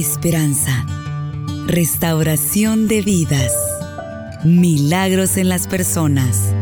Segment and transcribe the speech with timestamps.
[0.00, 0.86] esperanza,
[1.66, 3.52] restauración de vidas,
[4.44, 6.52] milagros en las personas.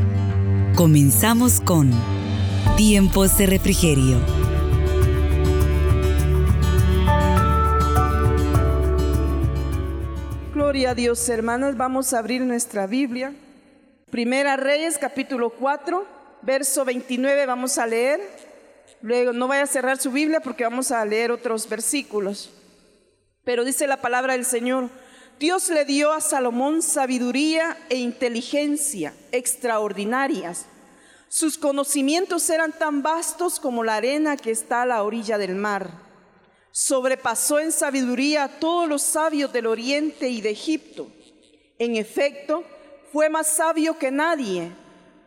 [0.75, 1.91] Comenzamos con
[2.79, 4.17] Tiempos de Refrigerio.
[10.55, 11.77] Gloria a Dios, hermanas.
[11.77, 13.35] Vamos a abrir nuestra Biblia.
[14.11, 16.07] Primera Reyes, capítulo 4,
[16.41, 18.19] verso 29, vamos a leer.
[19.03, 22.51] Luego, no vaya a cerrar su Biblia porque vamos a leer otros versículos.
[23.47, 24.91] Pero dice la palabra del Señor,
[25.39, 30.67] Dios le dio a Salomón sabiduría e inteligencia extraordinarias.
[31.29, 35.93] Sus conocimientos eran tan vastos como la arena que está a la orilla del mar.
[36.73, 41.07] Sobrepasó en sabiduría a todos los sabios del oriente y de Egipto.
[41.79, 42.65] En efecto,
[43.13, 44.73] fue más sabio que nadie,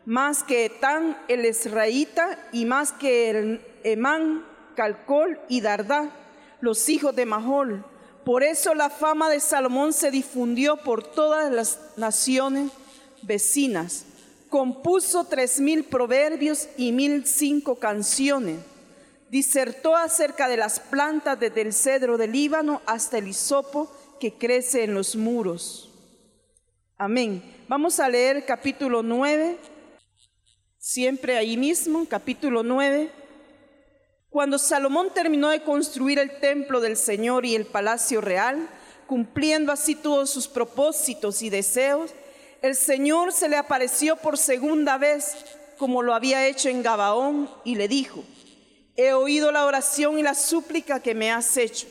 [0.04, 4.44] más que Etán el Esraíta y más que el Emán,
[4.76, 6.10] Calcol y Dardá,
[6.60, 7.82] los hijos de Mahol
[8.24, 12.70] por eso la fama de Salomón se difundió por todas las naciones
[13.22, 14.04] vecinas.
[14.48, 18.58] Compuso tres mil proverbios y mil cinco canciones.
[19.30, 24.82] Disertó acerca de las plantas desde el cedro del Líbano hasta el hisopo que crece
[24.84, 25.90] en los muros.
[26.98, 27.42] Amén.
[27.68, 29.56] Vamos a leer capítulo 9,
[30.76, 33.10] siempre ahí mismo, capítulo 9,
[34.30, 38.68] cuando Salomón terminó de construir el templo del Señor y el palacio real,
[39.08, 42.12] cumpliendo así todos sus propósitos y deseos,
[42.62, 45.34] el Señor se le apareció por segunda vez,
[45.78, 48.22] como lo había hecho en Gabaón, y le dijo,
[48.96, 51.88] he oído la oración y la súplica que me has hecho.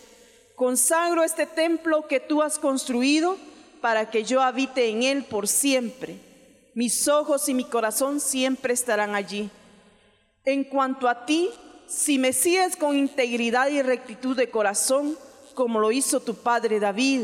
[0.56, 3.38] Consagro este templo que tú has construido
[3.82, 6.18] para que yo habite en él por siempre.
[6.74, 9.50] Mis ojos y mi corazón siempre estarán allí.
[10.46, 11.50] En cuanto a ti,
[11.90, 15.18] si me sigues con integridad y rectitud de corazón,
[15.56, 17.24] como lo hizo tu padre David,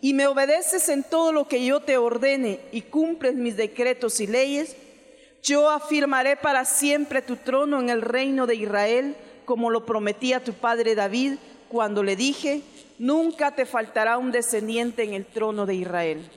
[0.00, 4.28] y me obedeces en todo lo que yo te ordene y cumples mis decretos y
[4.28, 4.76] leyes,
[5.42, 10.44] yo afirmaré para siempre tu trono en el reino de Israel, como lo prometí a
[10.44, 11.34] tu padre David
[11.68, 12.62] cuando le dije,
[12.98, 16.30] nunca te faltará un descendiente en el trono de Israel.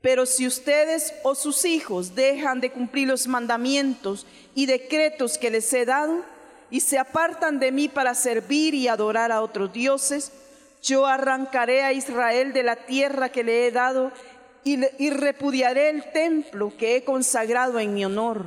[0.00, 5.72] Pero si ustedes o sus hijos dejan de cumplir los mandamientos y decretos que les
[5.72, 6.24] he dado,
[6.72, 10.32] y se apartan de mí para servir y adorar a otros dioses,
[10.82, 14.10] yo arrancaré a Israel de la tierra que le he dado
[14.64, 18.46] y, repudiaré el templo que he consagrado en mi honor.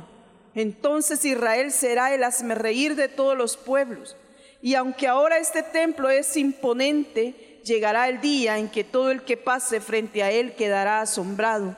[0.56, 2.24] Entonces Israel será el
[2.56, 4.16] reír de todos los pueblos.
[4.60, 9.36] Y aunque ahora este templo es imponente, llegará el día en que todo el que
[9.36, 11.76] pase frente a él quedará asombrado.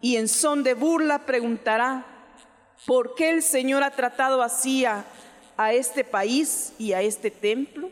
[0.00, 2.04] Y en son de burla preguntará,
[2.84, 5.04] ¿por qué el Señor ha tratado así a
[5.56, 7.90] a este país y a este templo?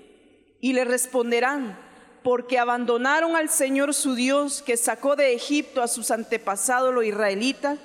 [0.61, 1.79] Y le responderán,
[2.23, 7.79] porque abandonaron al Señor su Dios que sacó de Egipto a sus antepasados los israelitas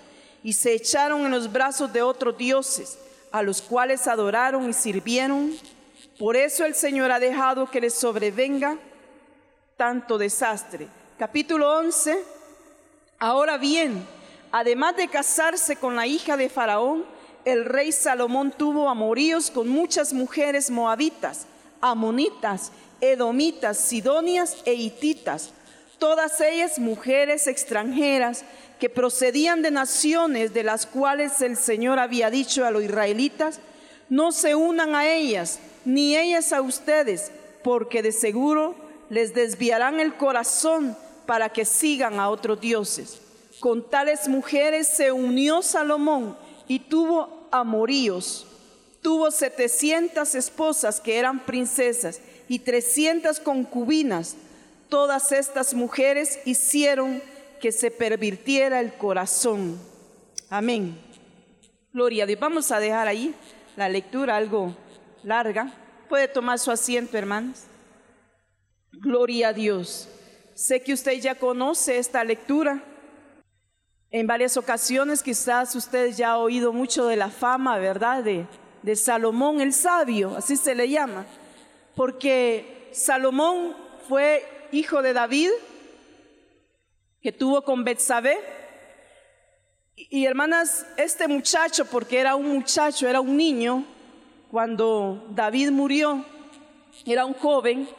[0.43, 2.99] y se echaron en los brazos de otros dioses,
[3.31, 5.57] a los cuales adoraron y sirvieron.
[6.19, 8.77] Por eso el Señor ha dejado que les sobrevenga
[9.75, 10.87] tanto desastre.
[11.17, 12.17] Capítulo 11.
[13.19, 14.05] Ahora bien,
[14.51, 17.16] además de casarse con la hija de Faraón,
[17.47, 21.45] el rey Salomón tuvo amoríos con muchas mujeres moabitas,
[21.79, 25.51] amonitas, edomitas, sidonias e hititas,
[25.97, 28.43] todas ellas mujeres extranjeras
[28.81, 33.61] que procedían de naciones de las cuales el Señor había dicho a los israelitas,
[34.09, 37.31] no se unan a ellas, ni ellas a ustedes,
[37.63, 38.75] porque de seguro
[39.09, 43.21] les desviarán el corazón para que sigan a otros dioses.
[43.61, 46.35] Con tales mujeres se unió Salomón
[46.67, 48.45] y tuvo amoríos.
[49.01, 52.19] Tuvo 700 esposas que eran princesas
[52.49, 54.35] y 300 concubinas.
[54.89, 57.21] Todas estas mujeres hicieron
[57.61, 59.79] que se pervirtiera el corazón.
[60.49, 60.97] Amén.
[61.93, 62.39] Gloria a Dios.
[62.39, 63.33] Vamos a dejar ahí
[63.75, 64.75] la lectura algo
[65.23, 65.73] larga.
[66.09, 67.63] Puede tomar su asiento, hermanos.
[68.91, 70.07] Gloria a Dios.
[70.53, 72.83] Sé que usted ya conoce esta lectura.
[74.09, 78.23] En varias ocasiones quizás ustedes ya han oído mucho de la fama, ¿verdad?
[78.23, 78.47] De,
[78.95, 81.25] Salomón el sabio, así se le llama.
[81.93, 83.75] Porque Salomón
[84.07, 85.49] fue hijo de David,
[87.21, 88.37] que tuvo con Betsabé.
[89.97, 93.83] Y hermanas, este muchacho, porque era un muchacho, era un niño,
[94.49, 96.23] cuando David murió,
[97.05, 97.89] era un joven,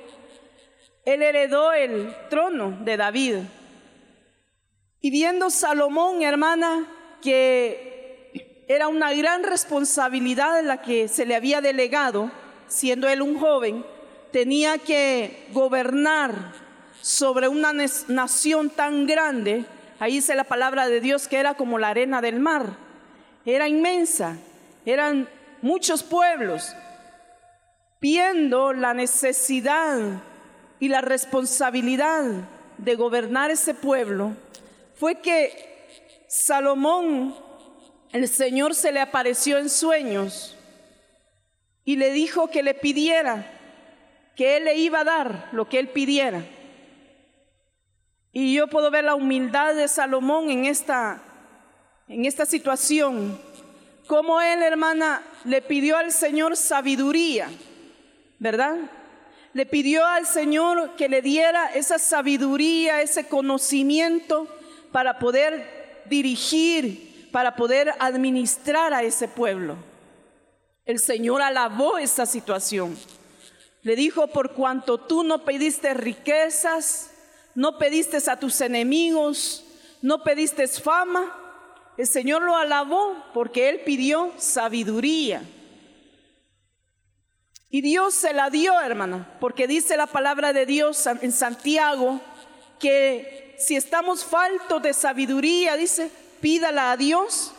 [1.05, 3.37] él heredó el trono de David.
[5.01, 6.87] Y viendo Salomón, hermana,
[7.23, 12.31] que era una gran responsabilidad la que se le había delegado,
[12.67, 13.85] siendo él un joven,
[14.33, 16.35] tenía que gobernar
[17.01, 19.65] sobre una nación tan grande,
[20.01, 22.77] ahí dice la palabra de Dios que era como la arena del mar,
[23.47, 24.37] era inmensa,
[24.85, 25.29] eran
[25.63, 26.75] muchos pueblos,
[28.01, 29.99] viendo la necesidad
[30.81, 32.25] y la responsabilidad
[32.77, 34.35] de gobernar ese pueblo,
[34.99, 37.35] fue que Salomón,
[38.13, 40.57] el Señor se le apareció en sueños
[41.85, 43.47] y le dijo que le pidiera,
[44.35, 46.45] que él le iba a dar lo que él pidiera.
[48.33, 51.23] Y yo puedo ver la humildad de Salomón en esta,
[52.09, 53.41] en esta situación.
[54.07, 57.49] Como él, hermana, le pidió al Señor sabiduría,
[58.39, 58.77] ¿verdad?
[59.53, 64.49] Le pidió al Señor que le diera esa sabiduría, ese conocimiento
[64.99, 69.77] para poder dirigir, para poder administrar a ese pueblo.
[70.85, 72.99] El Señor alabó esa situación.
[73.83, 77.13] Le dijo, por cuanto tú no pediste riquezas,
[77.55, 79.65] no pediste a tus enemigos,
[80.03, 81.33] no pediste fama,
[81.97, 85.43] el Señor lo alabó porque Él pidió sabiduría.
[87.71, 92.21] Y Dios se la dio, hermana, porque dice la palabra de Dios en Santiago
[92.81, 96.11] que si estamos faltos de sabiduría, dice,
[96.41, 97.53] pídala a Dios,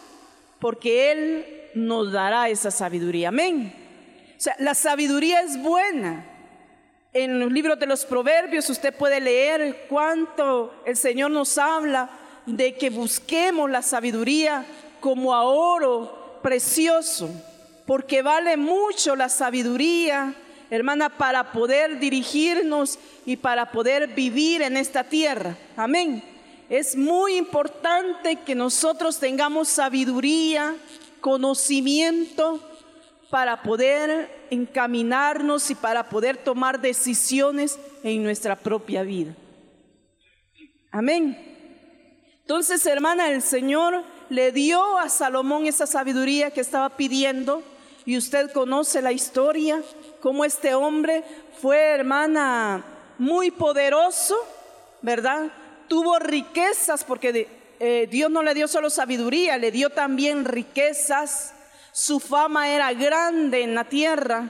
[0.60, 3.30] porque Él nos dará esa sabiduría.
[3.30, 3.74] Amén.
[4.38, 6.26] O sea, la sabiduría es buena.
[7.12, 12.10] En los libros de los proverbios usted puede leer cuánto el Señor nos habla
[12.46, 14.66] de que busquemos la sabiduría
[15.00, 17.30] como a oro precioso,
[17.86, 20.34] porque vale mucho la sabiduría,
[20.70, 25.58] hermana, para poder dirigirnos y para poder vivir en esta tierra.
[25.76, 26.24] Amén.
[26.70, 30.76] Es muy importante que nosotros tengamos sabiduría,
[31.22, 32.60] conocimiento
[33.30, 39.36] para poder encaminarnos y para poder tomar decisiones en nuestra propia vida.
[40.92, 41.38] Amén.
[42.42, 47.62] Entonces, hermana, el Señor le dio a Salomón esa sabiduría que estaba pidiendo
[48.06, 49.84] y usted conoce la historia,
[50.22, 51.24] cómo este hombre
[51.62, 52.84] fue, hermana,
[53.18, 54.36] muy poderoso,
[55.02, 55.52] ¿verdad?
[55.88, 57.48] Tuvo riquezas porque
[57.80, 61.54] eh, Dios no le dio solo sabiduría, le dio también riquezas.
[61.92, 64.50] Su fama era grande en la tierra.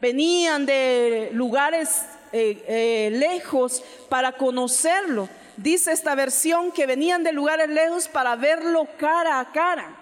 [0.00, 2.02] Venían de lugares
[2.32, 5.28] eh, eh, lejos para conocerlo.
[5.56, 10.00] Dice esta versión que venían de lugares lejos para verlo cara a cara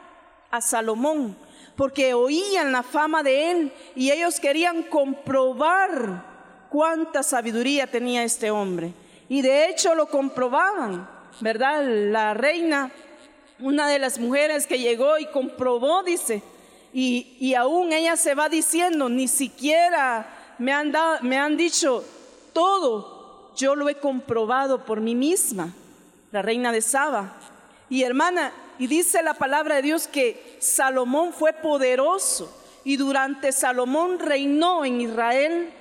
[0.53, 1.37] a Salomón,
[1.83, 6.25] porque oían la fama de él y ellos querían comprobar
[6.71, 8.93] cuánta sabiduría tenía este hombre.
[9.29, 11.09] Y de hecho lo comprobaban.
[11.41, 11.83] ¿verdad?
[11.85, 12.93] La reina,
[13.59, 16.45] una de las mujeres que llegó y comprobó, dice,
[16.93, 20.93] y, aún ella se va diciendo, ni siquiera me han,
[21.23, 22.05] me han dicho
[22.53, 25.75] todo, yo lo he comprobado por mí misma,
[26.31, 27.35] la reina de Saba.
[27.91, 28.53] Y hermana,
[28.83, 32.53] y dice la palabra de Dios que Salomón fue poderoso
[32.83, 35.73] y durante Salomón reinó en Israel,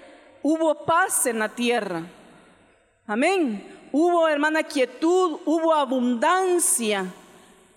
[0.43, 2.03] hubo paz en la tierra.
[3.07, 3.87] Amén.
[3.91, 7.11] Hubo, hermana, quietud, hubo abundancia,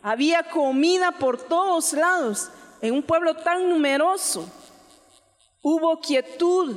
[0.03, 2.51] había comida por todos lados,
[2.83, 4.47] en un pueblo tan numeroso.
[5.63, 6.77] Hubo quietud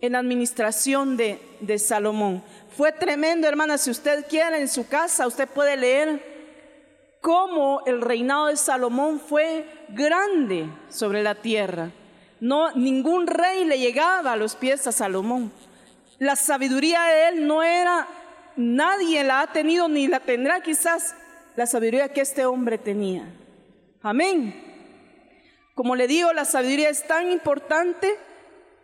[0.00, 2.42] en la administración de, de Salomón.
[2.76, 6.29] Fue tremendo, hermana, si usted quiere en su casa, usted puede leer
[7.20, 11.90] cómo el reinado de Salomón fue grande sobre la tierra.
[12.40, 15.52] No, ningún rey le llegaba a los pies a Salomón.
[16.18, 18.06] La sabiduría de él no era
[18.56, 21.14] nadie la ha tenido ni la tendrá quizás
[21.56, 23.24] la sabiduría que este hombre tenía.
[24.02, 24.68] Amén.
[25.74, 28.14] Como le digo, la sabiduría es tan importante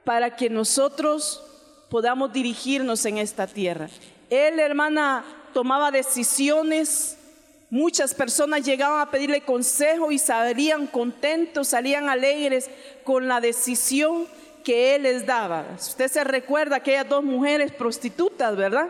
[0.04, 1.42] para que nosotros
[1.90, 3.88] podamos dirigirnos en esta tierra.
[4.30, 7.18] Él, hermana, tomaba decisiones.
[7.68, 12.70] Muchas personas llegaban a pedirle consejo y salían contentos, salían alegres
[13.04, 14.26] con la decisión
[14.64, 15.66] que él les daba.
[15.76, 18.88] Usted se recuerda aquellas dos mujeres prostitutas, ¿verdad?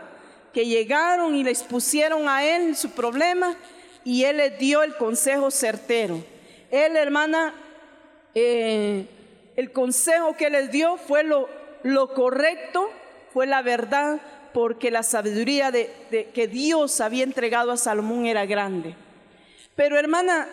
[0.57, 3.55] que llegaron y les pusieron a él su problema
[4.03, 6.23] y él les dio el consejo certero.
[6.71, 7.53] Él, hermana,
[8.33, 9.05] eh,
[9.55, 11.47] el consejo que les dio fue lo,
[11.83, 12.89] lo correcto,
[13.33, 14.19] fue la verdad,
[14.57, 18.95] porque la sabiduría de, que Dios había entregado a Salomón era grande.
[19.75, 20.47] Pero hermana,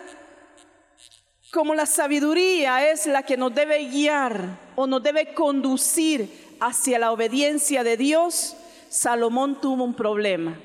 [1.51, 7.11] como la sabiduría es la que nos debe guiar o nos debe conducir hacia la
[7.11, 8.55] obediencia de Dios,
[8.89, 10.55] Salomón tuvo un problema.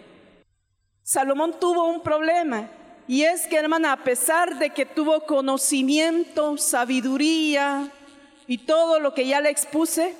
[1.02, 2.68] Salomón tuvo un problema.
[3.08, 7.90] Y es que, hermana, a pesar de que tuvo conocimiento, sabiduría
[8.46, 10.14] y todo lo que ya le expuse,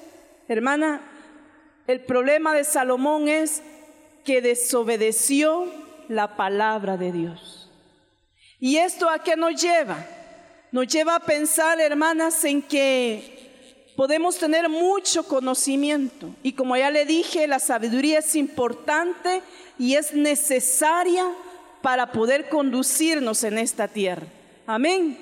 [0.49, 1.03] hermana,
[1.90, 3.62] el problema de Salomón es
[4.25, 5.66] que desobedeció
[6.09, 7.70] la palabra de Dios.
[8.59, 10.06] ¿Y esto a qué nos lleva?
[10.70, 16.30] Nos lleva a pensar, hermanas, en que podemos tener mucho conocimiento.
[16.42, 19.42] Y como ya le dije, la sabiduría es importante
[19.78, 21.26] y es necesaria
[21.82, 24.26] para poder conducirnos en esta tierra.
[24.66, 25.18] Amén.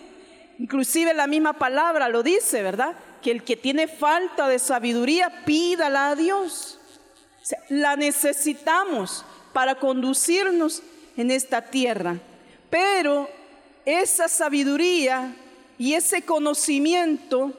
[0.58, 2.94] Inclusive la misma palabra lo dice, ¿verdad?
[3.22, 6.78] Que el que tiene falta de sabiduría, pídala a Dios.
[7.68, 10.82] la necesitamos para conducirnos
[11.16, 12.18] en esta tierra.
[12.70, 13.28] Pero
[13.84, 15.34] esa sabiduría
[15.78, 17.52] y ese conocimiento,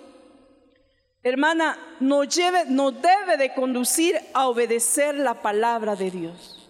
[1.23, 6.69] hermana, nos, lleve, nos debe de conducir a obedecer la palabra de Dios.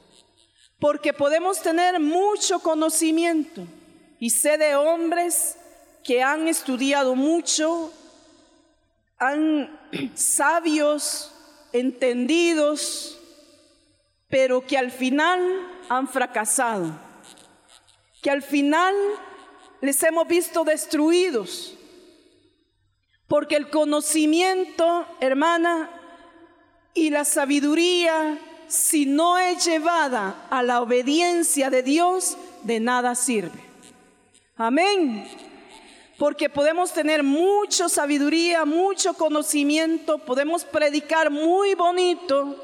[0.80, 3.64] Porque podemos tener mucho conocimiento
[4.20, 5.58] y sé de hombres
[6.04, 7.92] que han estudiado mucho,
[9.20, 9.78] han
[10.16, 11.32] sabios,
[11.74, 13.20] entendidos,
[14.30, 15.42] pero que al final
[15.90, 16.92] han fracasado,
[18.22, 18.96] que al final
[19.82, 21.76] les hemos visto destruidos,
[23.28, 25.90] porque el conocimiento, hermana,
[26.94, 33.60] y la sabiduría, si no es llevada a la obediencia de Dios, de nada sirve.
[34.56, 35.28] Amén.
[36.20, 42.58] Porque podemos tener mucha sabiduría, mucho conocimiento, podemos predicar muy bonito,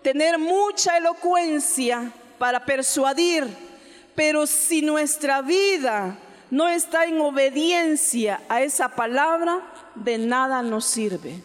[0.00, 3.48] tener mucha elocuencia para persuadir,
[4.14, 6.18] pero si nuestra vida
[6.52, 9.60] no está en obediencia a esa palabra,
[9.96, 11.42] de nada nos sirve.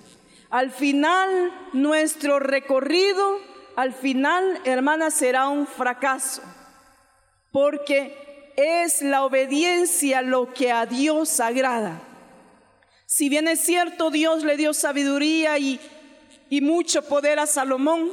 [0.51, 3.39] Al final, nuestro recorrido,
[3.75, 6.43] al final, hermana, será un fracaso,
[7.51, 8.24] porque
[8.55, 12.01] es la obediencia lo que a Dios agrada.
[13.05, 15.79] Si bien es cierto, Dios le dio sabiduría y,
[16.61, 18.11] mucho poder a Salomón,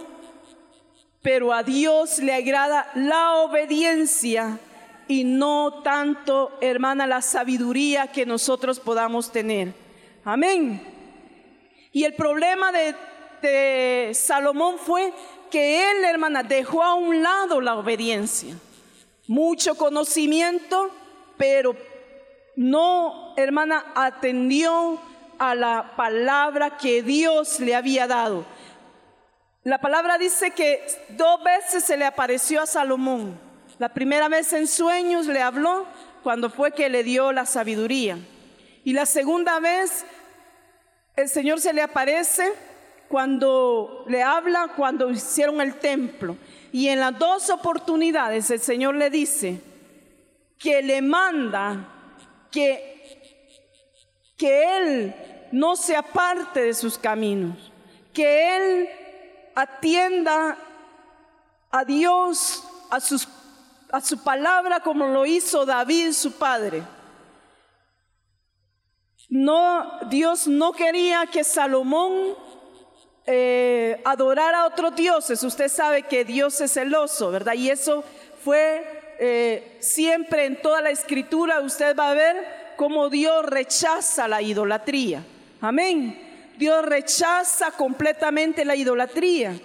[1.22, 4.58] pero a Dios le agrada la obediencia
[5.06, 9.72] y no tanto, hermana, la sabiduría que nosotros podamos tener.
[10.24, 10.82] Amén.
[11.92, 12.94] Y el problema de,
[13.42, 15.12] de Salomón fue
[15.50, 18.56] que él, hermana, dejó a un lado la obediencia.
[19.32, 20.90] Mucho conocimiento,
[21.36, 21.74] pero
[22.56, 25.00] no, hermana, atendió
[25.38, 28.44] a la palabra que Dios le había dado.
[29.64, 33.38] La palabra dice que dos veces se le apareció a Salomón
[33.82, 35.86] la primera vez en sueños le habló
[36.22, 38.16] cuando fue que le dio la sabiduría.
[38.84, 40.04] Y la segunda vez
[41.16, 42.52] el Señor se le aparece
[43.12, 46.34] cuando le habla, cuando hicieron el templo.
[46.72, 49.60] Y en las dos oportunidades el Señor le dice
[50.58, 51.88] que le manda
[52.50, 53.52] que,
[54.34, 55.14] que Él
[55.52, 57.70] no se aparte de sus caminos,
[58.14, 58.88] que Él
[59.56, 60.56] atienda
[61.70, 63.28] a Dios, a sus
[63.90, 66.82] a su palabra como lo hizo David, su padre.
[69.28, 72.34] No, Dios no quería que Salomón
[73.26, 75.42] eh, adorara a otros dioses.
[75.42, 77.54] Usted sabe que Dios es celoso, ¿verdad?
[77.54, 78.04] Y eso
[78.44, 78.84] fue
[79.18, 81.60] eh, siempre en toda la escritura.
[81.60, 85.24] Usted va a ver cómo Dios rechaza la idolatría.
[85.60, 86.18] Amén.
[86.58, 89.58] Dios rechaza completamente la idolatría.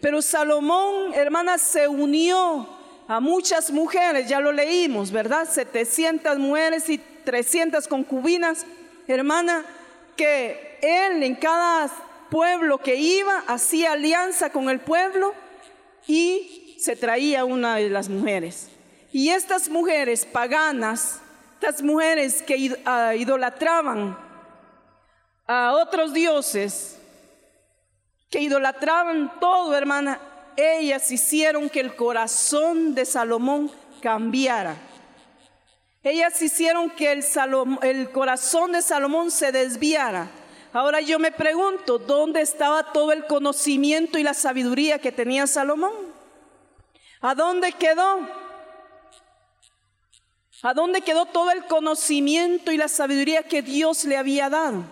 [0.00, 2.68] Pero Salomón, hermana, se unió
[3.06, 5.48] a muchas mujeres, ya lo leímos, ¿verdad?
[5.50, 8.66] 700 mujeres y 300 concubinas,
[9.06, 9.64] hermana,
[10.16, 11.90] que él en cada
[12.34, 15.32] pueblo que iba hacía alianza con el pueblo
[16.08, 18.70] y se traía una de las mujeres.
[19.12, 21.20] Y estas mujeres paganas,
[21.54, 24.18] estas mujeres que ah, idolatraban
[25.46, 26.98] a otros dioses,
[28.28, 30.18] que idolatraban todo, hermana,
[30.56, 33.70] ellas hicieron que el corazón de Salomón
[34.02, 34.74] cambiara.
[36.02, 37.24] Ellas hicieron que el,
[37.82, 40.28] el, corazón de Salomón se desviara.
[40.74, 45.92] Ahora yo me pregunto, ¿dónde estaba todo el conocimiento y la sabiduría que tenía Salomón?
[47.20, 48.28] ¿A dónde quedó?
[50.62, 54.84] ¿A dónde quedó todo el conocimiento y la sabiduría que Dios le había dado?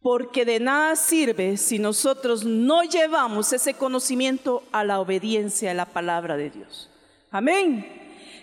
[0.00, 5.86] porque de nada sirve si nosotros no llevamos ese conocimiento a la obediencia a la
[5.86, 6.90] palabra de Dios.
[7.30, 7.86] Amén.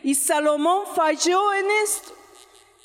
[0.01, 2.15] Y Salomón falló en esto.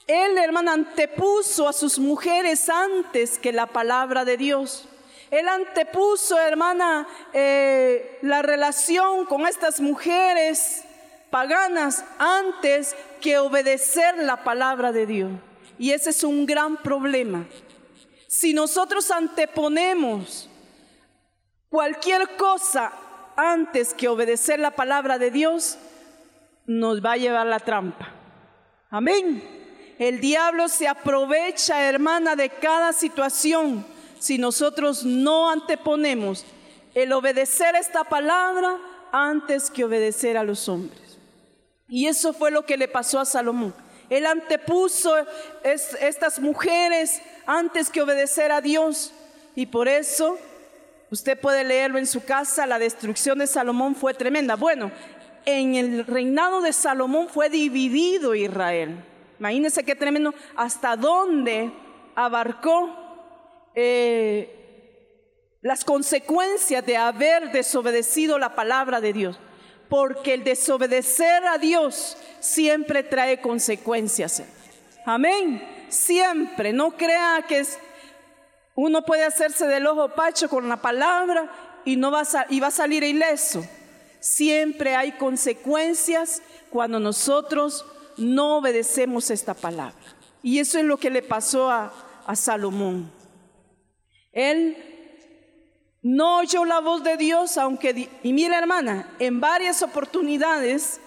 [0.06, 4.88] Él, hermano, antepuso a sus mujeres antes que la palabra de Dios.
[5.30, 10.84] Él antepuso, hermana, eh, la relación con estas mujeres
[11.30, 15.32] paganas antes que obedecer la palabra de Dios.
[15.78, 17.44] Y ese es un gran problema.
[18.28, 20.48] Si nosotros anteponemos
[21.68, 22.92] cualquier cosa
[23.36, 25.78] antes que obedecer la palabra de Dios,
[26.64, 28.08] nos va a llevar la trampa.
[28.90, 29.55] Amén.
[29.98, 33.84] El diablo se aprovecha, hermana, de cada situación
[34.18, 36.44] si nosotros no anteponemos
[36.94, 38.78] el obedecer esta palabra
[39.12, 41.18] antes que obedecer a los hombres.
[41.88, 43.74] Y eso fue lo que le pasó a Salomón.
[44.10, 45.14] Él antepuso
[45.62, 49.12] estas mujeres antes que obedecer a Dios.
[49.54, 50.38] Y por eso,
[51.10, 54.56] usted puede leerlo en su casa, la destrucción de Salomón fue tremenda.
[54.56, 54.90] Bueno,
[55.44, 58.96] en el reinado de Salomón fue dividido Israel.
[59.38, 61.70] Imagínense qué tremendo, hasta dónde
[62.14, 62.90] abarcó
[63.74, 64.56] eh,
[65.60, 69.38] las consecuencias de haber desobedecido la palabra de Dios.
[69.88, 74.42] Porque el desobedecer a Dios siempre trae consecuencias.
[75.04, 75.86] Amén.
[75.88, 76.72] Siempre.
[76.72, 77.64] No crea que
[78.74, 81.50] uno puede hacerse del ojo pacho con la palabra
[81.84, 83.64] y, no va y va a salir ileso.
[84.18, 89.94] Siempre hay consecuencias cuando nosotros no obedecemos esta palabra.
[90.42, 91.92] Y eso es lo que le pasó a,
[92.34, 93.10] Salomón.
[94.32, 94.76] Él
[96.02, 101.00] no oyó la voz de Dios, aunque, y mira hermana, en varias oportunidades,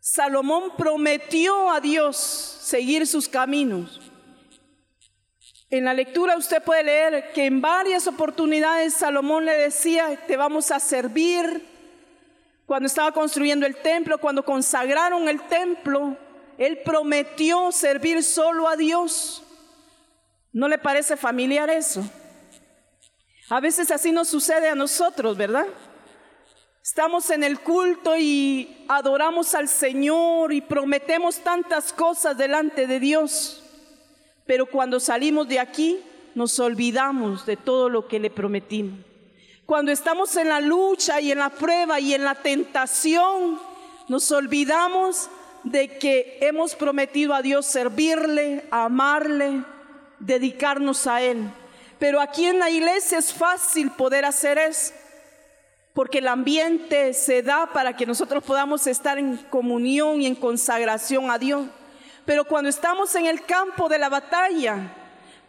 [0.00, 4.00] Salomón prometió a Dios seguir sus caminos.
[5.70, 10.72] En la lectura usted puede leer que en varias oportunidades Salomón le decía, te vamos
[10.72, 11.64] a servir,
[12.70, 16.16] cuando estaba construyendo el templo, cuando consagraron el templo,
[16.56, 19.42] él prometió servir solo a Dios.
[20.52, 22.08] ¿No le parece familiar eso?
[23.48, 25.66] A veces así nos sucede a nosotros, ¿verdad?
[26.80, 33.64] Estamos en el culto y adoramos al Señor y prometemos tantas cosas delante de Dios,
[34.46, 35.98] pero cuando salimos de aquí
[36.36, 39.09] nos olvidamos de todo lo que le prometimos.
[39.70, 43.60] Cuando estamos en la lucha y en la prueba y en la tentación,
[44.08, 45.30] nos olvidamos
[45.62, 49.62] de que hemos prometido a Dios servirle, amarle,
[50.18, 51.48] dedicarnos a Él.
[52.00, 54.92] Pero aquí en la iglesia es fácil poder hacer eso,
[55.94, 61.30] porque el ambiente se da para que nosotros podamos estar en comunión y en consagración
[61.30, 61.64] a Dios.
[62.26, 64.96] Pero cuando estamos en el campo de la batalla,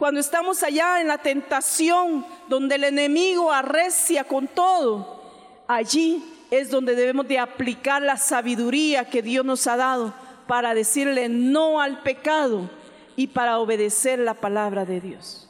[0.01, 6.95] cuando estamos allá en la tentación, donde el enemigo arrecia con todo, allí es donde
[6.95, 10.11] debemos de aplicar la sabiduría que Dios nos ha dado
[10.47, 12.67] para decirle no al pecado
[13.15, 15.47] y para obedecer la palabra de Dios.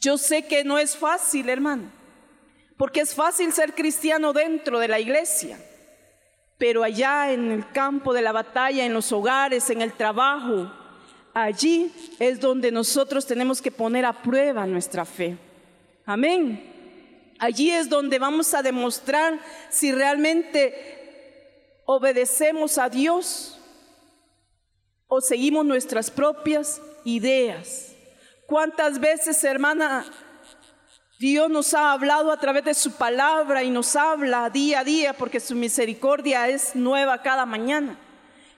[0.00, 1.92] Yo sé que no es fácil, hermano,
[2.76, 5.60] porque es fácil ser cristiano dentro de la iglesia,
[6.58, 10.72] pero allá en el campo de la batalla, en los hogares, en el trabajo,
[11.34, 15.36] allí es donde nosotros tenemos que poner a prueba nuestra fe.
[16.06, 16.72] Amén.
[17.38, 23.58] Allí es donde vamos a demostrar si realmente obedecemos a Dios
[25.08, 27.92] o seguimos nuestras propias ideas.
[28.46, 30.04] ¿Cuántas veces, hermana,
[31.18, 35.12] Dios nos ha hablado a través de su palabra y nos habla día a día
[35.12, 37.98] porque su misericordia es nueva cada mañana?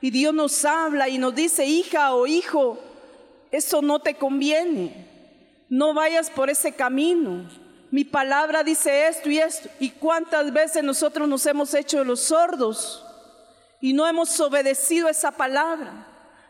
[0.01, 2.79] Y Dios nos habla y nos dice, hija o hijo,
[3.51, 5.07] eso no te conviene.
[5.69, 7.49] No vayas por ese camino.
[7.91, 9.69] Mi palabra dice esto y esto.
[9.81, 13.05] ¿Y cuántas veces nosotros nos hemos hecho los sordos
[13.81, 16.07] y no hemos obedecido esa palabra?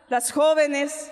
[0.09, 1.11] Las jóvenes,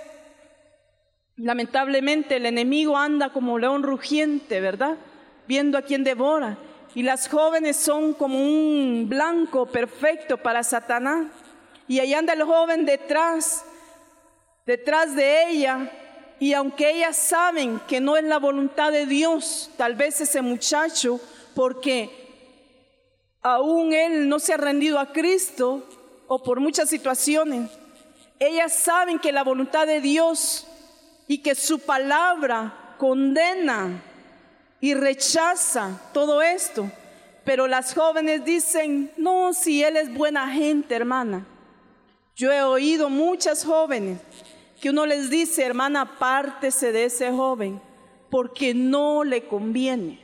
[1.37, 4.97] lamentablemente el enemigo anda como león rugiente, ¿verdad?
[5.47, 6.57] Viendo a quien devora.
[6.95, 11.27] Y las jóvenes son como un blanco perfecto para Satanás.
[11.87, 13.63] Y ahí anda el joven detrás,
[14.65, 15.91] detrás de ella.
[16.39, 21.19] Y aunque ellas saben que no es la voluntad de Dios, tal vez ese muchacho,
[21.53, 22.09] porque
[23.41, 25.87] aún él no se ha rendido a Cristo
[26.27, 27.69] o por muchas situaciones,
[28.39, 30.67] ellas saben que la voluntad de Dios
[31.27, 34.03] y que su palabra condena
[34.81, 36.91] y rechaza todo esto.
[37.45, 41.45] Pero las jóvenes dicen, no, si él es buena gente, hermana.
[42.35, 44.19] Yo he oído muchas jóvenes
[44.81, 47.81] que uno les dice, hermana, apártese de ese joven,
[48.29, 50.19] porque no le conviene.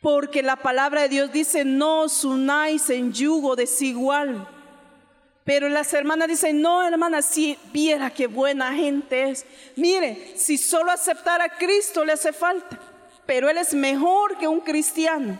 [0.00, 4.48] Porque la palabra de Dios dice, no os unáis en yugo desigual.
[5.44, 9.44] Pero las hermanas dicen, no, hermana, si viera qué buena gente es.
[9.76, 12.78] Mire, si solo aceptar a Cristo le hace falta,
[13.26, 15.38] pero Él es mejor que un cristiano.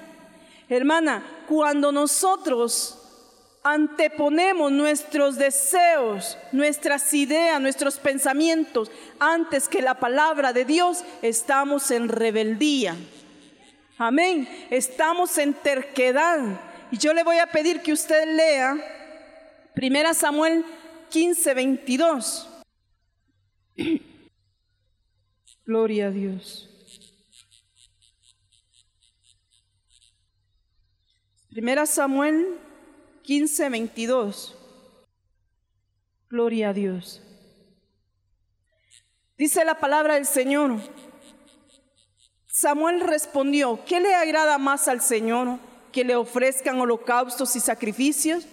[0.69, 3.00] Hermana, cuando nosotros
[3.63, 12.09] anteponemos nuestros deseos, nuestras ideas, nuestros pensamientos antes que la palabra de Dios, estamos en
[12.09, 12.97] rebeldía.
[13.99, 14.49] Amén.
[14.71, 16.61] Estamos en terquedad.
[16.91, 18.77] Y yo le voy a pedir que usted lea
[19.77, 20.65] 1 Samuel
[21.11, 22.49] 15, 22.
[25.67, 26.67] Gloria a Dios.
[31.51, 32.59] Primera Samuel
[33.31, 34.57] 15, 22.
[36.29, 37.23] Gloria a Dios.
[39.39, 40.79] Dice la palabra del Señor.
[42.49, 45.61] Samuel respondió, ¿qué le agrada más al Señor?
[45.93, 48.49] ¿Que le ofrezcan holocaustos y sacrificios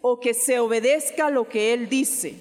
[0.00, 2.36] o que se obedezca lo que Él dice?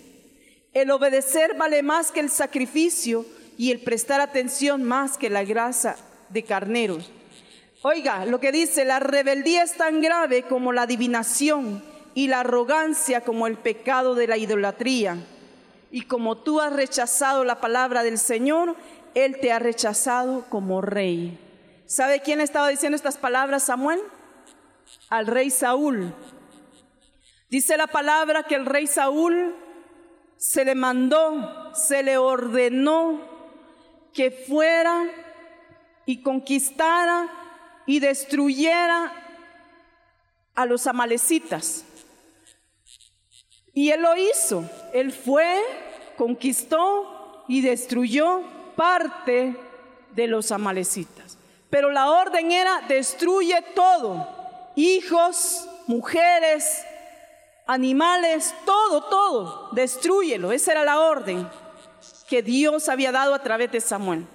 [0.72, 3.26] El obedecer vale más que el sacrificio
[3.58, 5.98] y el prestar atención más que la grasa
[6.30, 7.12] de carneros.
[7.86, 13.26] Oiga, lo que dice, la rebeldía es tan grave como la adivinación y la arrogancia
[13.26, 15.18] como el pecado de la idolatría.
[15.92, 18.78] Y como tú has rechazado la palabra del Señor,
[19.16, 21.38] Él te ha rechazado como rey.
[21.86, 24.00] ¿Sabe quién estaba diciendo estas palabras, Samuel?
[25.10, 26.16] Al rey Saúl.
[27.50, 29.58] Dice la palabra que el rey Saúl
[30.38, 33.20] se le mandó, se le ordenó
[34.14, 35.04] que fuera
[36.06, 37.43] y conquistara
[37.86, 39.12] y destruyera
[40.56, 41.84] a los amalecitas.
[43.74, 44.70] Y él lo hizo.
[44.94, 45.62] Él fue,
[46.18, 48.42] conquistó y destruyó
[48.76, 49.56] parte
[50.12, 51.38] de los amalecitas.
[51.70, 54.28] Pero la orden era, destruye todo.
[54.76, 56.86] Hijos, mujeres,
[57.66, 59.70] animales, todo, todo.
[59.72, 60.52] Destruyelo.
[60.52, 61.48] Esa era la orden
[62.28, 64.26] que Dios había dado a través de Samuel.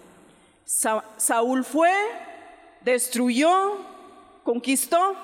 [0.64, 1.92] Saúl fue,
[2.82, 3.76] destruyó,
[4.44, 5.16] conquistó,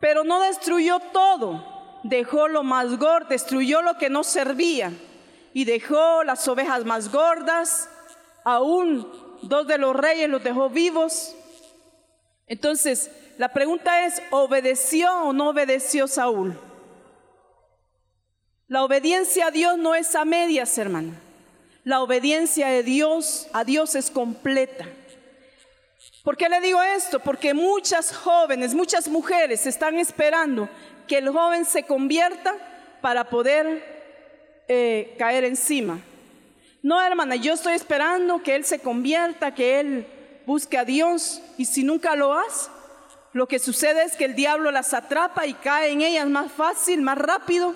[0.00, 4.92] pero no destruyó todo dejó lo más gordo, destruyó lo que no servía
[5.52, 7.88] y dejó las ovejas más gordas,
[8.44, 9.10] aún
[9.42, 11.34] dos de los reyes los dejó vivos.
[12.46, 16.58] Entonces, la pregunta es, ¿obedeció o no obedeció Saúl?
[18.68, 21.20] La obediencia a Dios no es a medias, hermana.
[21.84, 24.86] La obediencia de Dios a Dios es completa.
[26.24, 27.20] ¿Por qué le digo esto?
[27.20, 30.70] Porque muchas jóvenes, muchas mujeres están esperando
[31.06, 32.54] que el joven se convierta
[33.02, 36.00] para poder eh, caer encima.
[36.82, 40.06] No, hermana, yo estoy esperando que él se convierta, que él
[40.46, 42.70] busque a Dios y si nunca lo hace,
[43.34, 47.02] lo que sucede es que el diablo las atrapa y cae en ellas más fácil,
[47.02, 47.74] más rápido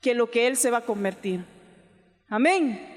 [0.00, 1.44] que lo que él se va a convertir.
[2.28, 2.91] Amén.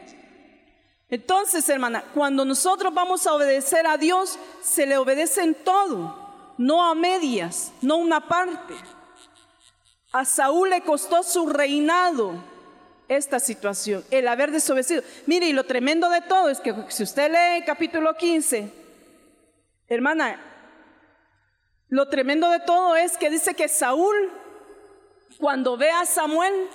[1.10, 6.84] Entonces, hermana, cuando nosotros vamos a obedecer a Dios, se le obedece en todo, no
[6.84, 8.74] a medias, no una parte.
[10.12, 12.34] A Saúl le costó su reinado
[13.08, 15.04] esta situación, el haber desobedecido.
[15.28, 18.72] Mire, y lo tremendo de todo es que si usted lee capítulo 15,
[19.88, 20.42] hermana,
[21.90, 24.16] lo tremendo de todo es que dice que Saúl,
[25.38, 26.68] cuando ve a Samuel,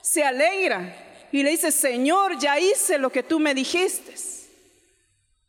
[0.00, 4.14] se alegra y le dice, Señor, ya hice lo que tú me dijiste.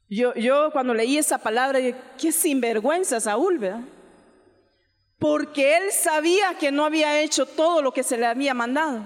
[0.09, 1.79] Yo, yo cuando leí esa palabra,
[2.17, 3.81] qué sinvergüenza Saúl, ¿verdad?
[5.23, 9.03] porque él sabía que no había hecho todo lo que se le había mandado.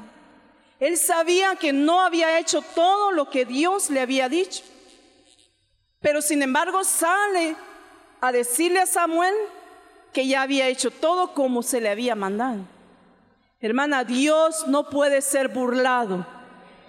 [0.80, 4.64] Él sabía que no había hecho todo lo que Dios le había dicho.
[6.02, 7.56] Pero sin embargo sale
[8.20, 9.36] a decirle a Samuel
[10.12, 12.62] que ya había hecho todo como se le había mandado.
[13.62, 16.26] Hermana, Dios no puede ser burlado.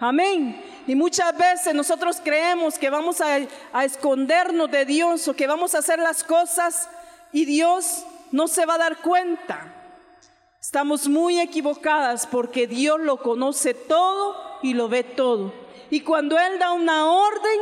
[0.01, 0.63] Amén.
[0.87, 3.39] Y muchas veces nosotros creemos que vamos a,
[3.73, 6.89] a escondernos de Dios o que vamos a hacer las cosas
[7.33, 9.75] y Dios no se va a dar cuenta.
[10.61, 15.53] Estamos muy equivocadas porque Dios lo conoce todo y lo ve todo.
[15.91, 17.61] Y cuando Él da una orden,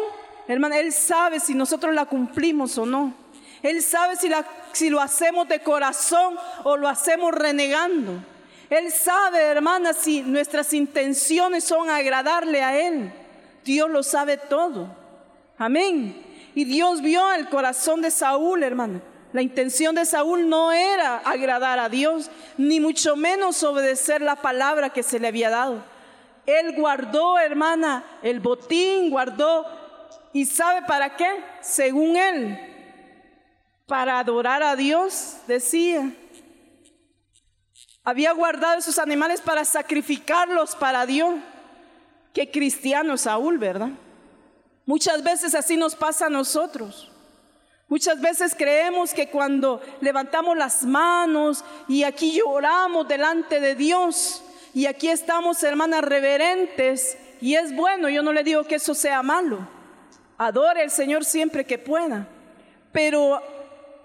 [0.48, 3.14] hermana, Él sabe si nosotros la cumplimos o no.
[3.62, 8.22] Él sabe si, la, si lo hacemos de corazón o lo hacemos renegando.
[8.68, 13.12] Él sabe, hermana, si nuestras intenciones son agradarle a Él.
[13.64, 14.88] Dios lo sabe todo.
[15.58, 16.22] Amén.
[16.54, 19.00] Y Dios vio el corazón de Saúl, hermana.
[19.32, 24.90] La intención de Saúl no era agradar a Dios, ni mucho menos obedecer la palabra
[24.90, 25.84] que se le había dado.
[26.46, 29.66] Él guardó, hermana, el botín, guardó,
[30.32, 31.28] ¿y sabe para qué?
[31.60, 32.58] Según él,
[33.86, 36.10] para adorar a Dios, decía.
[38.06, 41.34] Había guardado esos animales para sacrificarlos para Dios.
[42.32, 43.90] Qué cristiano Saúl, ¿verdad?
[44.84, 47.10] Muchas veces así nos pasa a nosotros.
[47.88, 54.40] Muchas veces creemos que cuando levantamos las manos y aquí lloramos delante de Dios
[54.72, 59.20] y aquí estamos, hermanas, reverentes, y es bueno, yo no le digo que eso sea
[59.24, 59.68] malo.
[60.38, 62.28] Adore al Señor siempre que pueda.
[62.92, 63.42] Pero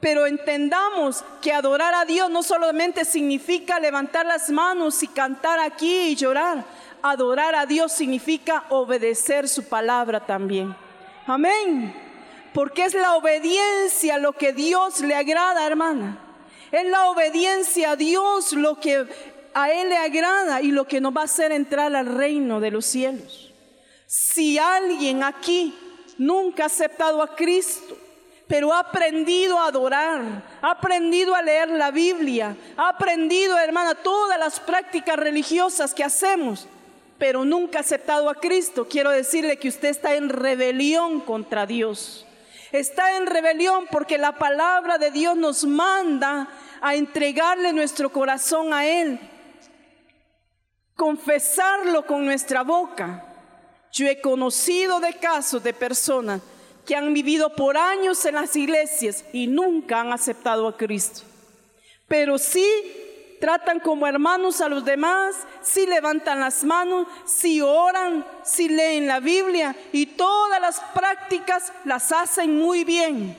[0.01, 6.09] pero entendamos que adorar a Dios no solamente significa levantar las manos y cantar aquí
[6.09, 6.65] y llorar.
[7.03, 10.75] Adorar a Dios significa obedecer su palabra también.
[11.27, 11.95] Amén.
[12.51, 16.17] Porque es la obediencia lo que Dios le agrada, hermana.
[16.71, 19.05] Es la obediencia a Dios lo que
[19.53, 22.71] a Él le agrada y lo que nos va a hacer entrar al reino de
[22.71, 23.53] los cielos.
[24.07, 25.75] Si alguien aquí
[26.17, 27.97] nunca ha aceptado a Cristo,
[28.51, 30.21] pero ha aprendido a adorar,
[30.61, 36.67] ha aprendido a leer la Biblia, ha aprendido, hermana, todas las prácticas religiosas que hacemos,
[37.17, 42.25] pero nunca ha aceptado a Cristo, quiero decirle que usted está en rebelión contra Dios.
[42.73, 46.49] Está en rebelión porque la palabra de Dios nos manda
[46.81, 49.17] a entregarle nuestro corazón a Él,
[50.97, 53.23] confesarlo con nuestra boca.
[53.93, 56.41] Yo he conocido de casos de personas
[56.85, 61.21] que han vivido por años en las iglesias y nunca han aceptado a Cristo.
[62.07, 62.65] Pero sí
[63.39, 69.19] tratan como hermanos a los demás, sí levantan las manos, sí oran, sí leen la
[69.19, 73.35] Biblia y todas las prácticas las hacen muy bien.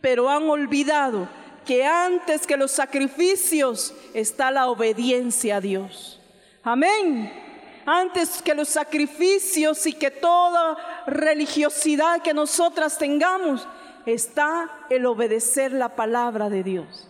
[0.00, 1.28] Pero han olvidado
[1.64, 6.20] que antes que los sacrificios está la obediencia a Dios.
[6.64, 7.42] Amén
[7.86, 10.76] antes que los sacrificios y que toda
[11.06, 13.66] religiosidad que nosotras tengamos,
[14.06, 17.08] está el obedecer la palabra de Dios.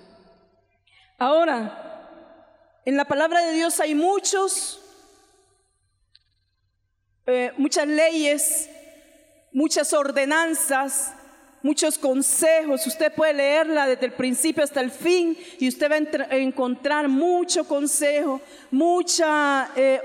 [1.19, 1.79] Ahora,
[2.85, 4.81] en la palabra de Dios hay muchos,
[7.27, 8.69] eh, muchas leyes,
[9.53, 11.15] muchas ordenanzas,
[11.63, 12.87] muchos consejos.
[12.87, 17.67] Usted puede leerla desde el principio hasta el fin y usted va a encontrar mucho
[17.69, 20.01] consejo, mucha eh,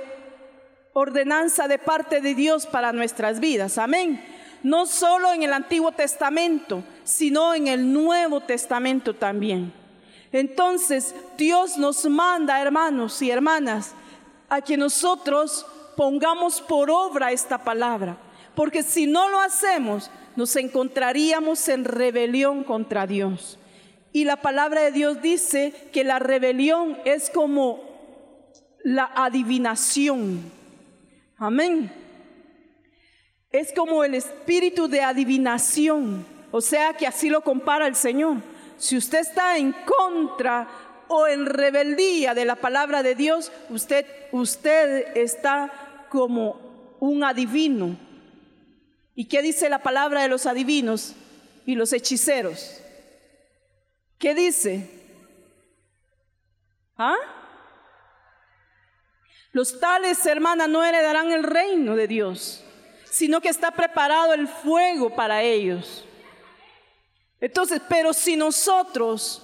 [0.99, 3.77] ordenanza de parte de Dios para nuestras vidas.
[3.77, 4.19] Amén.
[4.63, 9.71] No solo en el Antiguo Testamento, sino en el Nuevo Testamento también.
[10.31, 13.93] Entonces, Dios nos manda, hermanos y hermanas,
[14.49, 18.17] a que nosotros pongamos por obra esta palabra.
[18.55, 23.59] Porque si no lo hacemos, nos encontraríamos en rebelión contra Dios.
[24.13, 27.83] Y la palabra de Dios dice que la rebelión es como
[28.83, 30.56] la adivinación.
[31.37, 31.91] Amén.
[33.51, 38.37] Es como el espíritu de adivinación, o sea que así lo compara el Señor.
[38.77, 40.67] Si usted está en contra
[41.07, 47.97] o en rebeldía de la palabra de Dios, usted, usted está como un adivino.
[49.15, 51.15] ¿Y qué dice la palabra de los adivinos
[51.65, 52.81] y los hechiceros?
[54.17, 54.89] ¿Qué dice?
[56.97, 57.15] ¿Ah?
[59.57, 62.63] Los tales, hermanas, no heredarán el reino de Dios,
[63.09, 66.05] sino que está preparado el fuego para ellos.
[67.41, 69.41] Entonces, pero si nosotros,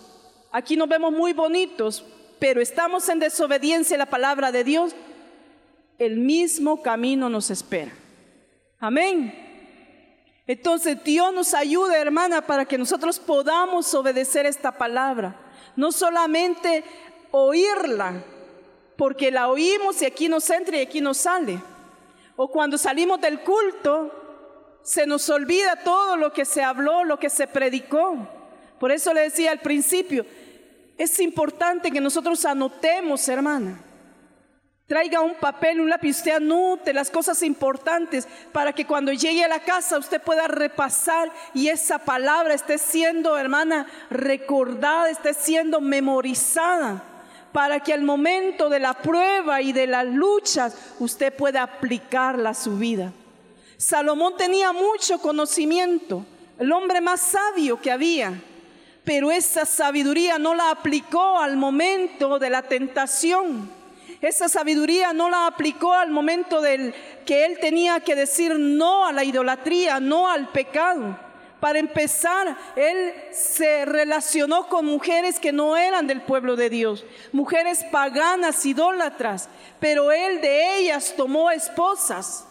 [0.51, 2.05] aquí nos vemos muy bonitos,
[2.37, 4.93] pero estamos en desobediencia a la palabra de Dios,
[5.97, 7.91] el mismo camino nos espera.
[8.79, 9.33] Amén.
[10.45, 15.35] Entonces Dios nos ayuda, hermana, para que nosotros podamos obedecer esta palabra.
[15.75, 16.83] No solamente
[17.31, 18.23] oírla,
[19.03, 21.59] porque la oímos y aquí nos entra y aquí nos sale.
[22.37, 27.29] O cuando salimos del culto, se nos olvida todo lo que se habló, lo que
[27.29, 28.25] se predicó.
[28.79, 30.25] Por eso le decía al principio,
[30.97, 33.83] es importante que nosotros anotemos, hermana.
[34.87, 39.49] Traiga un papel, un lápiz, usted anote las cosas importantes para que cuando llegue a
[39.49, 47.09] la casa usted pueda repasar y esa palabra esté siendo, hermana, recordada, esté siendo memorizada
[47.53, 52.53] para que al momento de la prueba y de las luchas usted pueda aplicarla a
[52.55, 53.13] su vida.
[53.77, 56.25] Salomón tenía mucho conocimiento,
[56.59, 58.33] el hombre más sabio que había,
[59.03, 63.69] pero esa sabiduría no la aplicó al momento de la tentación.
[64.21, 66.93] Esa sabiduría no la aplicó al momento del
[67.25, 71.17] que él tenía que decir no a la idolatría, no al pecado.
[71.63, 77.85] Para empezar, él se relacionó con mujeres que no eran del pueblo de Dios, mujeres
[77.89, 79.47] paganas, idólatras,
[79.79, 82.45] pero él de ellas tomó esposas.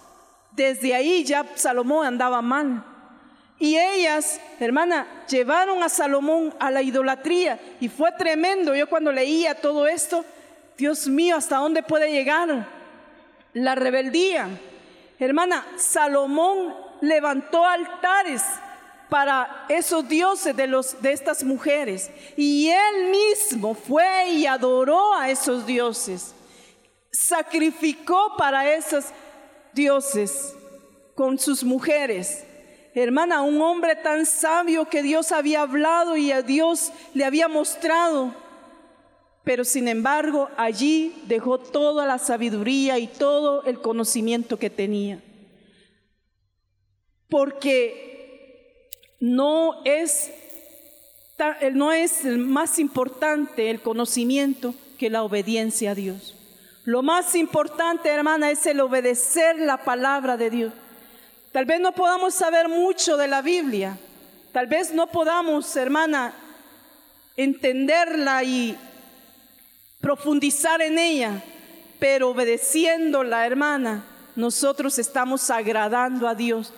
[0.52, 2.86] Desde ahí ya Salomón andaba mal.
[3.58, 8.74] Y ellas, hermana, llevaron a Salomón a la idolatría y fue tremendo.
[8.74, 10.24] Yo cuando leía todo esto,
[10.78, 12.66] Dios mío, ¿hasta dónde puede llegar
[13.52, 14.48] la rebeldía?
[15.18, 18.42] Hermana, Salomón levantó altares
[19.12, 22.10] para esos dioses de, los, de estas mujeres.
[22.34, 26.34] Y él mismo fue y adoró a esos dioses.
[27.10, 29.04] Sacrificó para esos
[29.74, 30.54] dioses
[31.14, 32.46] con sus mujeres.
[32.94, 38.34] hermana, un hombre tan sabio que Dios había hablado y a Dios le había mostrado.
[39.44, 45.22] Pero sin embargo, allí dejó toda la sabiduría y todo el conocimiento que tenía.
[47.28, 48.11] Porque
[49.22, 50.32] no es,
[51.74, 56.34] no es más importante el conocimiento que la obediencia a Dios.
[56.84, 60.72] Lo más importante, hermana, es el obedecer la palabra de Dios.
[61.52, 63.96] Tal vez no podamos saber mucho de la Biblia.
[64.50, 66.34] Tal vez no podamos, hermana,
[67.36, 68.76] entenderla y
[70.00, 71.44] profundizar en ella.
[72.00, 74.04] Pero obedeciéndola, hermana,
[74.34, 76.72] nosotros estamos agradando a Dios.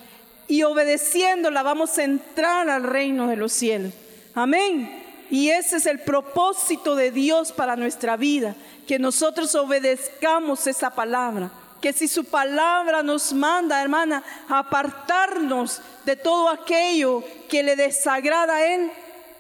[0.49, 3.93] Y obedeciéndola vamos a entrar al reino de los cielos.
[4.35, 5.03] Amén.
[5.31, 8.55] Y ese es el propósito de Dios para nuestra vida,
[8.87, 11.51] que nosotros obedezcamos esa palabra.
[11.81, 18.75] Que si su palabra nos manda, hermana, apartarnos de todo aquello que le desagrada a
[18.75, 18.91] Él,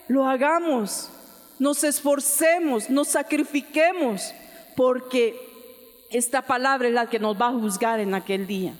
[0.08, 1.08] lo hagamos,
[1.58, 4.34] nos esforcemos, nos sacrifiquemos,
[4.76, 5.40] porque
[6.10, 8.74] esta palabra es la que nos va a juzgar en aquel día.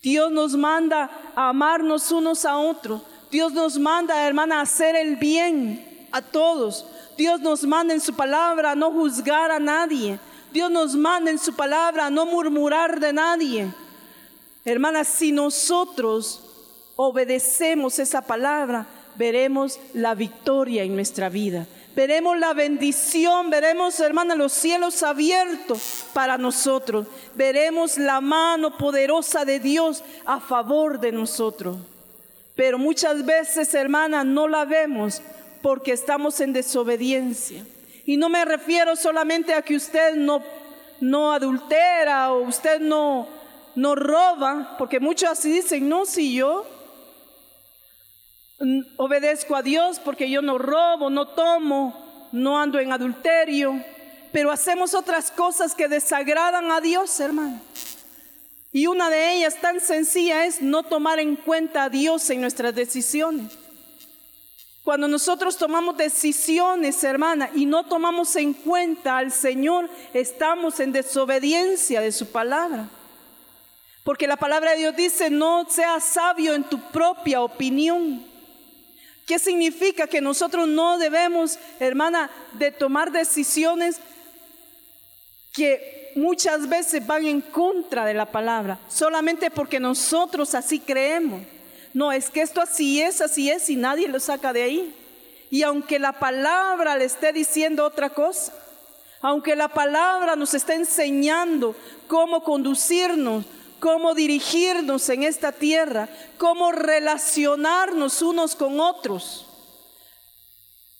[0.00, 3.02] Dios nos manda a amarnos unos a otros.
[3.30, 6.86] Dios nos manda, hermana, a hacer el bien a todos.
[7.16, 10.18] Dios nos manda en su palabra a no juzgar a nadie.
[10.52, 13.68] Dios nos manda en su palabra a no murmurar de nadie.
[14.64, 16.42] Hermanas, si nosotros
[16.96, 21.66] obedecemos esa palabra, veremos la victoria en nuestra vida.
[21.94, 27.06] Veremos la bendición, veremos, hermana, los cielos abiertos para nosotros.
[27.34, 31.76] Veremos la mano poderosa de Dios a favor de nosotros.
[32.54, 35.22] Pero muchas veces, hermana, no la vemos
[35.62, 37.64] porque estamos en desobediencia.
[38.04, 40.42] Y no me refiero solamente a que usted no,
[41.00, 43.28] no adultera o usted no,
[43.74, 46.64] no roba, porque muchos así dicen, no, si yo
[48.96, 53.82] obedezco a Dios porque yo no robo, no tomo, no ando en adulterio,
[54.32, 57.60] pero hacemos otras cosas que desagradan a Dios, hermano.
[58.72, 62.74] Y una de ellas tan sencilla es no tomar en cuenta a Dios en nuestras
[62.74, 63.52] decisiones.
[64.84, 72.00] Cuando nosotros tomamos decisiones, hermana, y no tomamos en cuenta al Señor, estamos en desobediencia
[72.00, 72.88] de su palabra.
[74.02, 78.24] Porque la palabra de Dios dice, no seas sabio en tu propia opinión.
[79.28, 80.06] ¿Qué significa?
[80.06, 84.00] Que nosotros no debemos, hermana, de tomar decisiones
[85.52, 91.42] que muchas veces van en contra de la palabra, solamente porque nosotros así creemos.
[91.92, 94.94] No, es que esto así es, así es y nadie lo saca de ahí.
[95.50, 98.54] Y aunque la palabra le esté diciendo otra cosa,
[99.20, 103.44] aunque la palabra nos esté enseñando cómo conducirnos,
[103.80, 109.46] cómo dirigirnos en esta tierra, cómo relacionarnos unos con otros.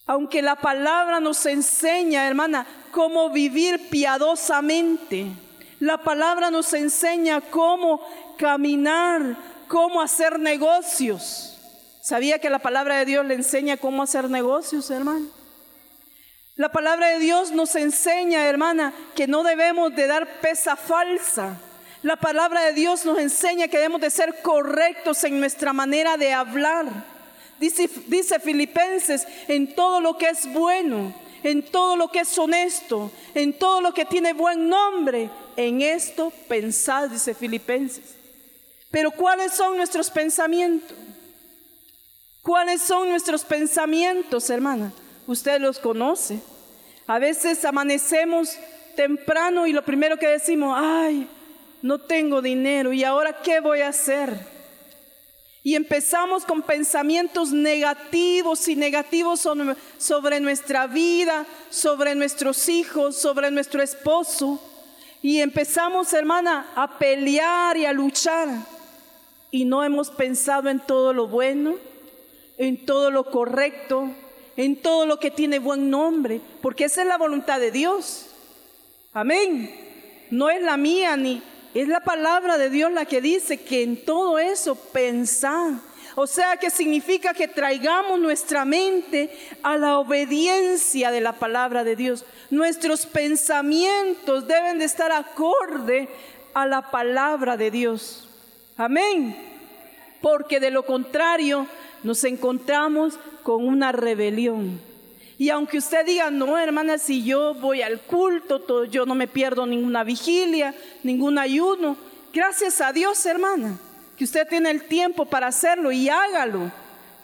[0.06, 5.26] Aunque la palabra nos enseña, hermana, cómo vivir piadosamente.
[5.80, 8.00] La palabra nos enseña cómo
[8.38, 9.36] caminar
[9.68, 11.54] cómo hacer negocios.
[12.02, 15.26] ¿Sabía que la palabra de Dios le enseña cómo hacer negocios, hermano?
[16.56, 21.60] La palabra de Dios nos enseña, hermana, que no debemos de dar pesa falsa.
[22.02, 26.32] La palabra de Dios nos enseña que debemos de ser correctos en nuestra manera de
[26.32, 26.87] hablar.
[27.58, 33.11] Dice, dice Filipenses, en todo lo que es bueno, en todo lo que es honesto,
[33.34, 38.14] en todo lo que tiene buen nombre, en esto pensad, dice Filipenses.
[38.92, 40.96] Pero ¿cuáles son nuestros pensamientos?
[42.42, 44.92] ¿Cuáles son nuestros pensamientos, hermana?
[45.26, 46.38] Usted los conoce.
[47.08, 48.56] A veces amanecemos
[48.94, 51.28] temprano y lo primero que decimos, ay,
[51.82, 54.34] no tengo dinero y ahora qué voy a hacer.
[55.62, 59.46] Y empezamos con pensamientos negativos y negativos
[59.98, 64.62] sobre nuestra vida, sobre nuestros hijos, sobre nuestro esposo.
[65.20, 68.48] Y empezamos, hermana, a pelear y a luchar
[69.50, 71.76] y no hemos pensado en todo lo bueno,
[72.58, 74.10] en todo lo correcto,
[74.56, 78.26] en todo lo que tiene buen nombre, porque esa es la voluntad de Dios.
[79.12, 79.74] Amén.
[80.31, 81.42] No es la mía ni
[81.83, 85.74] es la palabra de Dios la que dice que en todo eso pensar.
[86.16, 89.31] O sea que significa que traigamos nuestra mente
[89.62, 92.24] a la obediencia de la palabra de Dios.
[92.50, 96.08] Nuestros pensamientos deben de estar acorde
[96.52, 98.29] a la palabra de Dios.
[98.76, 99.37] Amén.
[100.20, 101.68] Porque de lo contrario
[102.02, 104.87] nos encontramos con una rebelión.
[105.38, 109.66] Y aunque usted diga, no, hermana, si yo voy al culto, yo no me pierdo
[109.66, 110.74] ninguna vigilia,
[111.04, 111.96] ningún ayuno.
[112.34, 113.78] Gracias a Dios, hermana.
[114.16, 116.72] que usted tiene el tiempo para hacerlo y hágalo.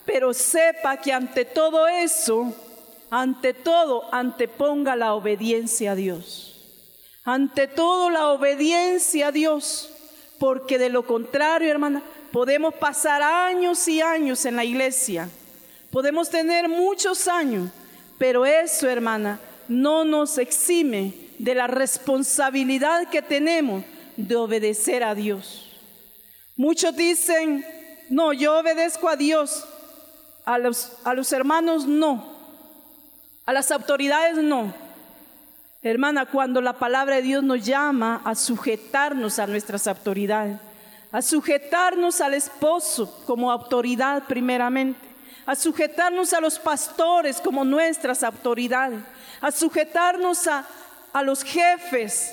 [0.06, 2.54] Pero sepa que ante todo eso,
[3.10, 6.54] ante todo, anteponga la obediencia a Dios.
[7.24, 9.90] Ante todo la obediencia a Dios,
[10.38, 15.28] porque de lo contrario, hermana, podemos pasar años y años en la iglesia.
[15.90, 17.70] Podemos tener muchos años,
[18.18, 23.84] pero eso, hermana, no nos exime de la responsabilidad que tenemos
[24.16, 25.76] de obedecer a Dios.
[26.56, 27.64] Muchos dicen,
[28.08, 29.64] no, yo obedezco a Dios,
[30.44, 32.24] a los, a los hermanos no,
[33.46, 34.72] a las autoridades no.
[35.82, 40.58] Hermana, cuando la palabra de Dios nos llama a sujetarnos a nuestras autoridades,
[41.12, 45.13] a sujetarnos al esposo como autoridad primeramente,
[45.46, 49.00] a sujetarnos a los pastores como nuestras autoridades,
[49.40, 50.66] a sujetarnos a,
[51.12, 52.32] a los jefes,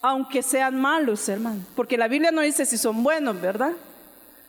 [0.00, 1.64] aunque sean malos, hermano.
[1.76, 3.72] Porque la Biblia no dice si son buenos, ¿verdad?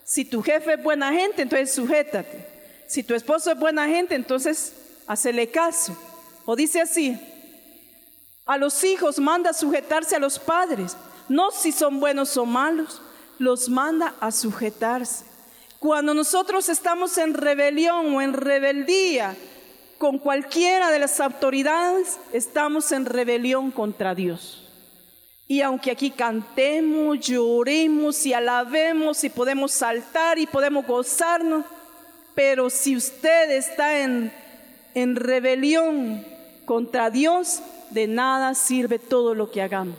[0.04, 2.48] Si tu jefe es buena gente, entonces sujétate.
[2.88, 4.74] Si tu esposo es buena gente, entonces
[5.08, 5.96] hacele caso.
[6.46, 7.20] O dice así,
[8.46, 10.98] a los hijos manda sujetarse a los padres,
[11.30, 13.02] no si son buenos o malos,
[13.38, 15.31] los manda a sujetarse.
[15.82, 19.36] Cuando nosotros estamos en rebelión o en rebeldía
[19.98, 24.64] con cualquiera de las autoridades, estamos en rebelión contra Dios.
[25.48, 31.66] Y aunque aquí cantemos, lloremos y alabemos y podemos saltar y podemos gozarnos,
[32.36, 34.32] pero si usted está en,
[34.94, 36.24] en rebelión
[36.66, 37.60] contra Dios,
[37.90, 39.98] de nada sirve todo lo que hagamos.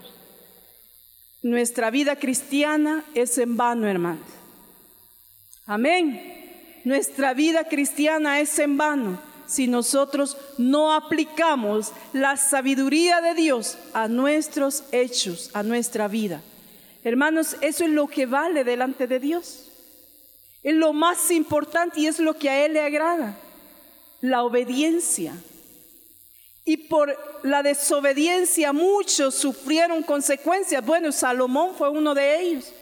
[1.42, 4.41] Nuestra vida cristiana es en vano, hermanos.
[5.66, 6.80] Amén.
[6.84, 14.08] Nuestra vida cristiana es en vano si nosotros no aplicamos la sabiduría de Dios a
[14.08, 16.42] nuestros hechos, a nuestra vida.
[17.04, 19.68] Hermanos, eso es lo que vale delante de Dios.
[20.62, 23.36] Es lo más importante y es lo que a Él le agrada,
[24.20, 25.34] la obediencia.
[26.64, 30.84] Y por la desobediencia muchos sufrieron consecuencias.
[30.84, 32.72] Bueno, Salomón fue uno de ellos.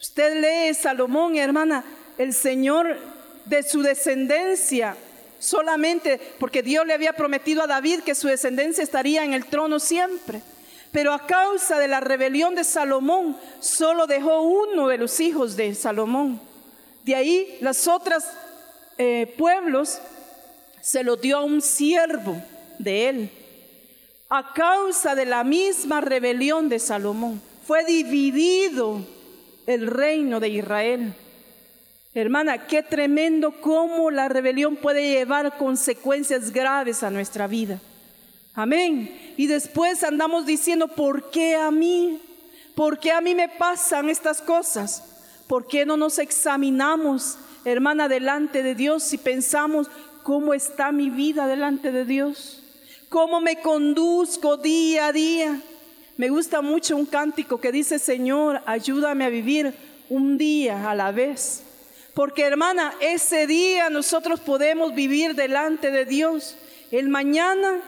[0.00, 1.84] Usted lee Salomón, hermana,
[2.18, 2.98] el Señor
[3.44, 4.96] de su descendencia,
[5.38, 9.80] solamente porque Dios le había prometido a David que su descendencia estaría en el trono
[9.80, 10.42] siempre.
[10.92, 15.74] Pero a causa de la rebelión de Salomón, solo dejó uno de los hijos de
[15.74, 16.40] Salomón.
[17.04, 18.30] De ahí las otras
[18.98, 19.98] eh, pueblos
[20.82, 22.42] se lo dio a un siervo
[22.78, 23.30] de él.
[24.28, 29.00] A causa de la misma rebelión de Salomón, fue dividido
[29.66, 31.14] el reino de Israel.
[32.14, 37.80] Hermana, qué tremendo cómo la rebelión puede llevar consecuencias graves a nuestra vida.
[38.54, 39.34] Amén.
[39.36, 42.20] Y después andamos diciendo, ¿por qué a mí?
[42.74, 45.02] ¿Por qué a mí me pasan estas cosas?
[45.46, 49.88] ¿Por qué no nos examinamos, hermana, delante de Dios y pensamos
[50.22, 52.62] cómo está mi vida delante de Dios?
[53.12, 55.60] cómo me conduzco día a día.
[56.16, 59.74] Me gusta mucho un cántico que dice, Señor, ayúdame a vivir
[60.08, 61.62] un día a la vez.
[62.14, 66.56] Porque hermana, ese día nosotros podemos vivir delante de Dios.
[66.90, 67.80] El mañana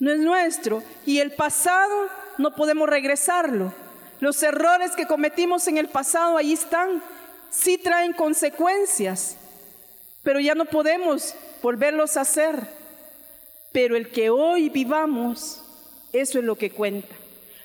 [0.00, 3.72] no es nuestro y el pasado no podemos regresarlo.
[4.20, 7.02] Los errores que cometimos en el pasado ahí están,
[7.50, 9.36] sí traen consecuencias,
[10.22, 12.56] pero ya no podemos volverlos a hacer.
[13.70, 15.62] Pero el que hoy vivamos,
[16.12, 17.14] eso es lo que cuenta.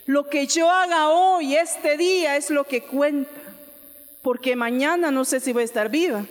[0.05, 3.42] Lo que yo haga hoy, este día, es lo que cuenta.
[4.23, 6.25] Porque mañana no sé si voy a estar viva.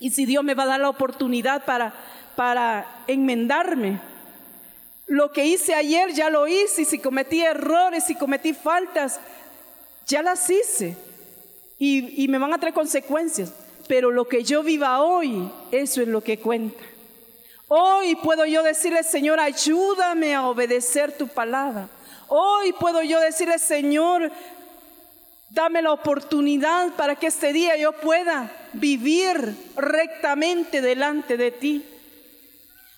[0.00, 1.94] Y si Dios me va a dar la oportunidad para,
[2.34, 4.00] para enmendarme.
[5.06, 6.82] Lo que hice ayer ya lo hice.
[6.82, 9.20] Y si cometí errores, si cometí faltas,
[10.06, 10.96] ya las hice.
[11.78, 13.54] Y, y me van a traer consecuencias.
[13.86, 16.82] Pero lo que yo viva hoy, eso es lo que cuenta.
[17.68, 21.88] Hoy puedo yo decirle, Señor, ayúdame a obedecer tu palabra.
[22.28, 24.32] Hoy puedo yo decirle, Señor,
[25.52, 29.36] dame la oportunidad para que este día yo pueda vivir
[29.76, 31.84] rectamente delante de ti.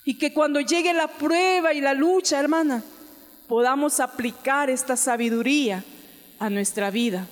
[0.05, 2.83] Y que cuando llegue la prueba y la lucha, hermana,
[3.49, 5.83] podamos aplicar esta sabiduría
[6.39, 7.27] a nuestra vida.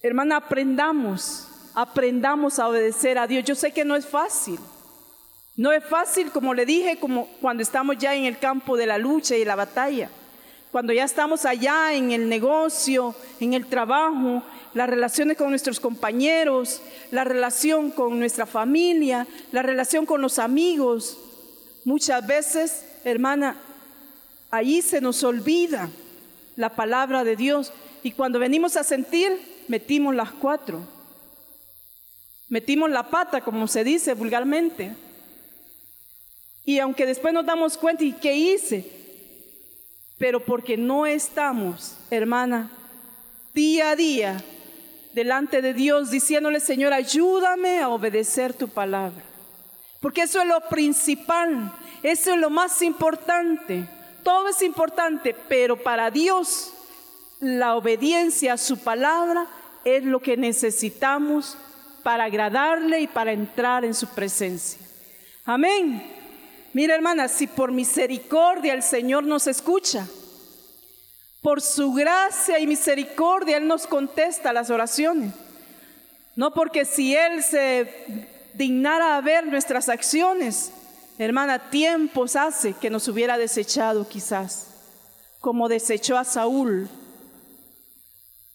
[0.00, 3.44] Hermana, aprendamos, aprendamos a obedecer a Dios.
[3.44, 4.60] Yo sé que no es fácil.
[5.56, 8.98] No es fácil, como le dije, como cuando estamos ya en el campo de la
[8.98, 10.10] lucha y la batalla,
[10.74, 16.82] cuando ya estamos allá en el negocio, en el trabajo, las relaciones con nuestros compañeros,
[17.12, 21.16] la relación con nuestra familia, la relación con los amigos.
[21.84, 23.56] Muchas veces, hermana,
[24.50, 25.90] ahí se nos olvida
[26.56, 27.72] la palabra de Dios
[28.02, 29.30] y cuando venimos a sentir,
[29.68, 30.80] metimos las cuatro.
[32.48, 34.90] Metimos la pata, como se dice vulgarmente.
[36.64, 39.03] Y aunque después nos damos cuenta, ¿y qué hice?
[40.24, 42.70] Pero porque no estamos, hermana,
[43.52, 44.42] día a día
[45.12, 49.22] delante de Dios diciéndole, Señor, ayúdame a obedecer tu palabra.
[50.00, 51.70] Porque eso es lo principal,
[52.02, 53.86] eso es lo más importante.
[54.22, 56.72] Todo es importante, pero para Dios
[57.38, 59.46] la obediencia a su palabra
[59.84, 61.58] es lo que necesitamos
[62.02, 64.80] para agradarle y para entrar en su presencia.
[65.44, 66.13] Amén.
[66.74, 70.08] Mira hermana, si por misericordia el Señor nos escucha,
[71.40, 75.32] por su gracia y misericordia Él nos contesta las oraciones.
[76.34, 80.72] No porque si Él se dignara a ver nuestras acciones,
[81.16, 84.66] hermana, tiempos hace que nos hubiera desechado quizás,
[85.38, 86.88] como desechó a Saúl,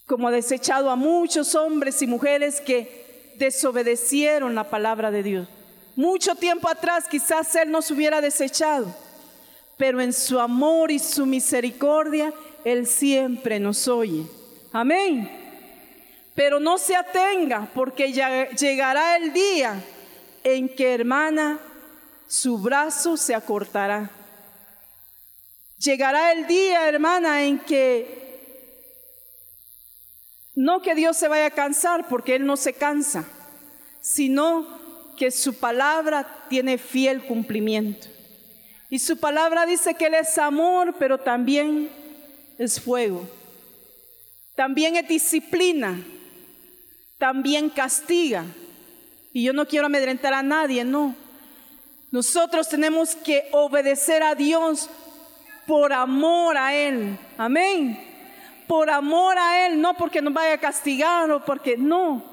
[0.07, 5.47] como desechado a muchos hombres y mujeres que desobedecieron la palabra de Dios.
[5.99, 8.87] Mucho tiempo atrás quizás Él nos hubiera desechado,
[9.75, 12.33] pero en su amor y su misericordia,
[12.63, 14.25] Él siempre nos oye.
[14.71, 15.29] Amén.
[16.35, 19.83] Pero no se atenga porque ya llegará el día
[20.45, 21.59] en que, hermana,
[22.29, 24.09] su brazo se acortará.
[25.79, 28.87] Llegará el día, hermana, en que
[30.55, 33.25] no que Dios se vaya a cansar, porque Él no se cansa,
[33.99, 34.78] sino
[35.19, 38.07] que su palabra tiene fiel cumplimiento.
[38.89, 41.91] Y su palabra dice que Él es amor, pero también
[42.57, 43.29] es fuego.
[44.55, 46.01] También es disciplina.
[47.17, 48.45] También castiga.
[49.33, 51.15] Y yo no quiero amedrentar a nadie, no.
[52.09, 54.89] Nosotros tenemos que obedecer a Dios
[55.67, 57.19] por amor a Él.
[57.37, 58.09] Amén
[58.69, 62.23] por amor a Él, no porque nos vaya a castigar o porque no.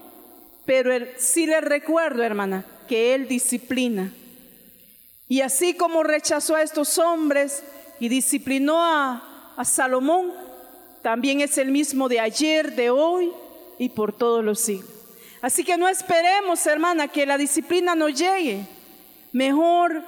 [0.67, 4.13] Pero sí le recuerdo, hermana, que Él disciplina.
[5.29, 7.63] Y así como rechazó a estos hombres
[7.99, 9.23] y disciplinó a,
[9.65, 10.33] Salomón,
[11.03, 13.33] también es el mismo de ayer, de hoy
[13.79, 14.91] y por todos los siglos.
[15.41, 18.67] Así que no esperemos, hermana, que la disciplina nos llegue.
[19.33, 20.05] Mejor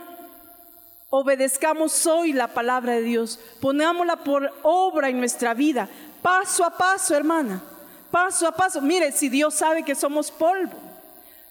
[1.09, 5.89] obedezcamos hoy la palabra de Dios, ponámosla por obra en nuestra vida,
[6.23, 7.63] Paso a paso, hermana.
[8.11, 8.81] Paso a paso.
[8.81, 10.77] Mire, si Dios sabe que somos polvo,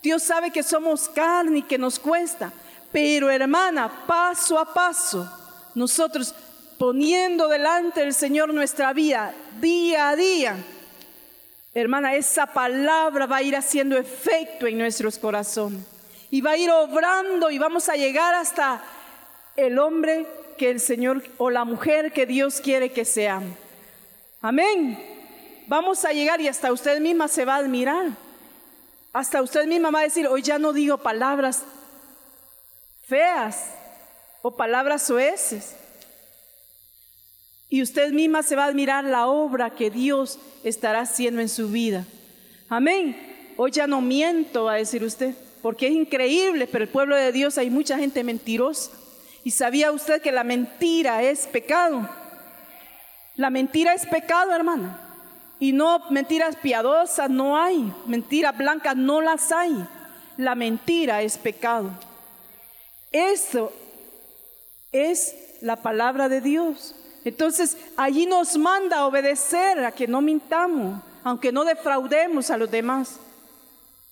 [0.07, 2.53] Dios sabe que somos carne y que nos cuesta.
[2.93, 5.29] Pero hermana, paso a paso,
[5.75, 6.33] nosotros
[6.77, 10.55] poniendo delante del Señor nuestra vida día a día,
[11.73, 15.81] hermana, esa palabra va a ir haciendo efecto en nuestros corazones.
[16.31, 18.81] Y va a ir obrando y vamos a llegar hasta
[19.57, 20.25] el hombre
[20.57, 23.57] que el Señor o la mujer que Dios quiere que seamos.
[24.41, 24.97] Amén.
[25.67, 28.26] Vamos a llegar y hasta usted misma se va a admirar.
[29.13, 31.63] Hasta usted misma va a decir, hoy ya no digo palabras
[33.07, 33.71] feas
[34.41, 35.75] o palabras soeces.
[37.69, 41.69] Y usted misma se va a admirar la obra que Dios estará haciendo en su
[41.69, 42.05] vida.
[42.69, 43.53] Amén.
[43.57, 47.31] Hoy ya no miento, va a decir usted, porque es increíble, pero el pueblo de
[47.31, 48.91] Dios hay mucha gente mentirosa.
[49.43, 52.07] ¿Y sabía usted que la mentira es pecado?
[53.35, 55.06] La mentira es pecado, hermana.
[55.59, 59.87] Y no mentiras piadosas no hay, mentiras blancas no las hay.
[60.37, 61.89] La mentira es pecado.
[63.11, 63.71] Eso
[64.91, 66.95] es la palabra de Dios.
[67.25, 72.69] Entonces, allí nos manda a obedecer, a que no mintamos, aunque no defraudemos a los
[72.69, 73.19] demás.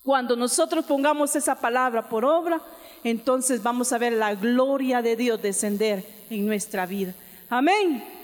[0.02, 2.60] Cuando nosotros pongamos esa palabra por obra,
[3.04, 7.14] entonces vamos a ver la gloria de Dios descender en nuestra vida.
[7.48, 8.15] Amén.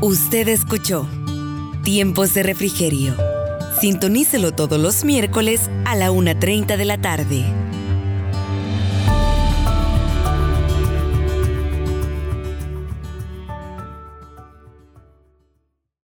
[0.00, 1.08] Usted escuchó
[1.82, 3.16] Tiempos de Refrigerio.
[3.80, 7.44] Sintonícelo todos los miércoles a la 1.30 de la tarde.